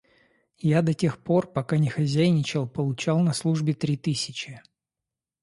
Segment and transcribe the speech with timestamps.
[0.77, 4.59] Я до тех пор, пока не хозяйничал, получал на службе три тысячи.